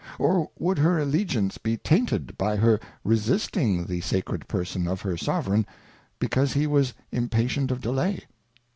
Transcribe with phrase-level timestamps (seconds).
[0.17, 5.67] Or would her Allegiance be tainted by her resisting the sacred Person of her Sovereign,
[6.17, 8.23] because he was impatient of delay